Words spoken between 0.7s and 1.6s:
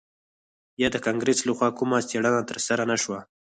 یا د کانګرس